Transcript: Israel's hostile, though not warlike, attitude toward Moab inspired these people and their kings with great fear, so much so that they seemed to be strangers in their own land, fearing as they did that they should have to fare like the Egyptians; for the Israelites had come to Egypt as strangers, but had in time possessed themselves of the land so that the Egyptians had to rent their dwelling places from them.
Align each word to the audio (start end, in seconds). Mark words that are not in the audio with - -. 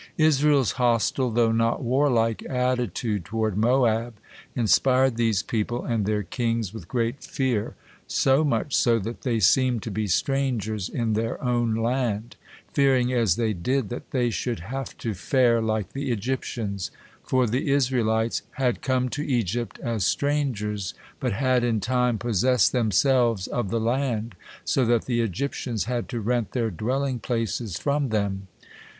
Israel's 0.17 0.71
hostile, 0.71 1.29
though 1.29 1.51
not 1.51 1.83
warlike, 1.83 2.43
attitude 2.49 3.23
toward 3.23 3.55
Moab 3.55 4.15
inspired 4.55 5.15
these 5.15 5.43
people 5.43 5.85
and 5.85 6.07
their 6.07 6.23
kings 6.23 6.73
with 6.73 6.87
great 6.87 7.23
fear, 7.23 7.75
so 8.07 8.43
much 8.43 8.75
so 8.75 8.97
that 8.97 9.21
they 9.21 9.39
seemed 9.39 9.83
to 9.83 9.91
be 9.91 10.07
strangers 10.07 10.89
in 10.89 11.13
their 11.13 11.39
own 11.43 11.75
land, 11.75 12.35
fearing 12.73 13.13
as 13.13 13.35
they 13.35 13.53
did 13.53 13.89
that 13.89 14.09
they 14.09 14.31
should 14.31 14.61
have 14.61 14.97
to 14.97 15.13
fare 15.13 15.61
like 15.61 15.93
the 15.93 16.09
Egyptians; 16.09 16.89
for 17.23 17.45
the 17.45 17.69
Israelites 17.69 18.41
had 18.53 18.81
come 18.81 19.07
to 19.07 19.23
Egypt 19.23 19.77
as 19.83 20.03
strangers, 20.03 20.95
but 21.19 21.33
had 21.33 21.63
in 21.63 21.79
time 21.79 22.17
possessed 22.17 22.71
themselves 22.71 23.45
of 23.45 23.69
the 23.69 23.79
land 23.79 24.33
so 24.65 24.83
that 24.83 25.05
the 25.05 25.21
Egyptians 25.21 25.83
had 25.83 26.09
to 26.09 26.19
rent 26.19 26.53
their 26.53 26.71
dwelling 26.71 27.19
places 27.19 27.77
from 27.77 28.09
them. 28.09 28.47